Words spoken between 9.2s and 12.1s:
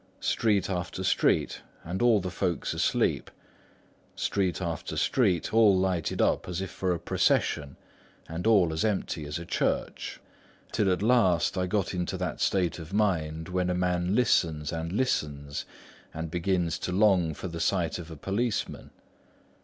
as a church—till at last I got